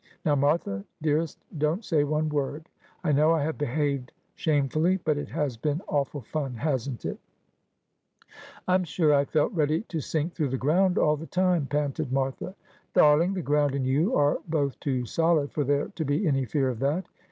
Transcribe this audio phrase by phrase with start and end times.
[0.25, 2.67] Now, Martha dearest, don't say one word;
[3.03, 7.19] I know I have behaved shamefully, but it has been awful fun, hasn't it
[8.67, 12.55] ?''I'm sure I felt ready to sink through the ground all the time,' panted Martha.'
[12.95, 16.69] Darling, the ground and you are both too solid for there to be any fear
[16.69, 17.05] of that.'